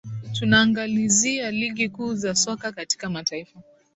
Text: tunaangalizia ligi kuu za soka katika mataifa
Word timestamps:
tunaangalizia 0.33 1.51
ligi 1.51 1.89
kuu 1.89 2.13
za 2.15 2.35
soka 2.35 2.71
katika 2.71 3.09
mataifa 3.09 3.59